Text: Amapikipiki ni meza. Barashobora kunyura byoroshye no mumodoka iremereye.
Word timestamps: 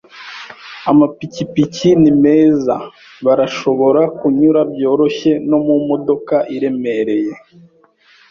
Amapikipiki 0.91 1.89
ni 2.01 2.11
meza. 2.23 2.75
Barashobora 3.25 4.01
kunyura 4.17 4.59
byoroshye 4.71 5.31
no 5.49 5.57
mumodoka 5.65 6.35
iremereye. 6.55 7.33